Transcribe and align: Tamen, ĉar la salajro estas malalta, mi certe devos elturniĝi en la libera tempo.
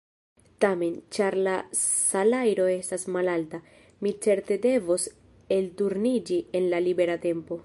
Tamen, 0.63 0.95
ĉar 1.17 1.35
la 1.47 1.53
salajro 1.81 2.67
estas 2.77 3.05
malalta, 3.17 3.61
mi 4.07 4.15
certe 4.27 4.59
devos 4.67 5.07
elturniĝi 5.61 6.45
en 6.61 6.71
la 6.75 6.85
libera 6.89 7.23
tempo. 7.33 7.59